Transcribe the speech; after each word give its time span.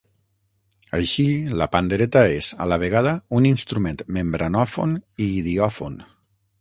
Així, 0.99 1.25
la 1.59 1.67
pandereta 1.75 2.23
és, 2.37 2.49
a 2.65 2.67
la 2.71 2.79
vegada, 2.85 3.13
un 3.41 3.49
instrument 3.53 4.01
membranòfon 4.19 4.97
i 5.27 5.33
idiòfon. 5.43 6.01